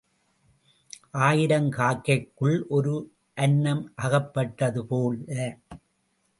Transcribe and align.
ஆயிரம் 1.25 1.67
காக்கைக்குள் 1.71 2.57
ஓர் 2.69 2.91
அன்னம் 3.37 3.83
அகப்பட்டது 3.95 4.83
போல. 4.85 5.27